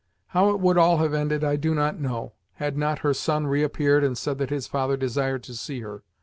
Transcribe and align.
How 0.29 0.49
it 0.49 0.59
would 0.59 0.79
all 0.79 0.97
have 0.97 1.13
ended 1.13 1.43
I 1.43 1.57
do 1.57 1.75
not 1.75 1.99
know, 1.99 2.33
had 2.53 2.75
not 2.75 3.01
her 3.05 3.13
son 3.13 3.45
reappeared 3.45 4.03
and 4.03 4.17
said 4.17 4.39
that 4.39 4.49
his 4.49 4.65
father 4.65 4.97
desired 4.97 5.43
to 5.43 5.53
see 5.53 5.81
her. 5.81 6.01